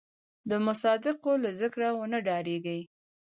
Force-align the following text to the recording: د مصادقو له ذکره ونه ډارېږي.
د 0.49 0.51
مصادقو 0.65 1.33
له 1.43 1.49
ذکره 1.61 1.89
ونه 1.99 2.19
ډارېږي. 2.25 2.79